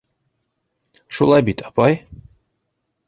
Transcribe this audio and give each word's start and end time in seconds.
Шулай 1.17 1.45
бит, 1.51 1.61
апай? 1.71 2.01